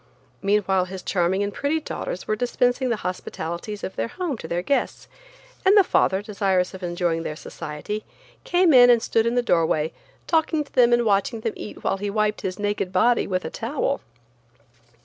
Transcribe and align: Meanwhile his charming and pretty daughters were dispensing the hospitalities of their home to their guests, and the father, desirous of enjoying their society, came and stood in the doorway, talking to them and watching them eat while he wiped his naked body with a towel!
Meanwhile 0.41 0.85
his 0.85 1.03
charming 1.03 1.43
and 1.43 1.53
pretty 1.53 1.79
daughters 1.79 2.27
were 2.27 2.35
dispensing 2.35 2.89
the 2.89 2.95
hospitalities 3.05 3.83
of 3.83 3.95
their 3.95 4.07
home 4.07 4.35
to 4.39 4.47
their 4.47 4.63
guests, 4.63 5.07
and 5.63 5.77
the 5.77 5.83
father, 5.83 6.23
desirous 6.23 6.73
of 6.73 6.81
enjoying 6.81 7.21
their 7.21 7.35
society, 7.35 8.03
came 8.43 8.73
and 8.73 9.03
stood 9.03 9.27
in 9.27 9.35
the 9.35 9.43
doorway, 9.43 9.93
talking 10.25 10.63
to 10.63 10.73
them 10.73 10.91
and 10.91 11.05
watching 11.05 11.41
them 11.41 11.53
eat 11.55 11.83
while 11.83 11.97
he 11.97 12.09
wiped 12.09 12.41
his 12.41 12.57
naked 12.57 12.91
body 12.91 13.27
with 13.27 13.45
a 13.45 13.51
towel! 13.51 14.01